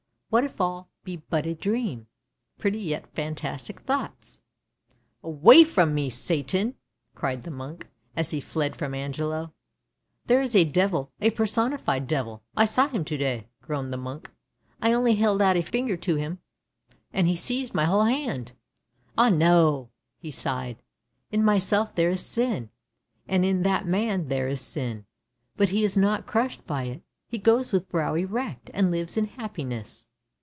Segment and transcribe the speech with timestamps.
[0.31, 2.07] What if all be but a dream—
[2.57, 4.39] pretty yet fantastic thoughts?"
[5.23, 6.75] Away from me, Satan!"
[7.15, 9.51] cried the monk, as he fled from Angelo."
[10.27, 12.43] There is a devil, a personified devil!
[12.55, 14.31] I saw him to day," groaned the monk."
[14.81, 16.39] I only held out a finger to him,
[17.11, 18.53] and he seized my whole hand!
[19.17, 19.89] Ah, no!"
[20.21, 20.77] he sighed."
[21.33, 22.69] In myself there is sin,
[23.27, 25.05] and in that man there is sin;
[25.57, 29.25] but he is not crushed by it— he goes with brow erect, and lives in
[29.25, 30.07] happiness.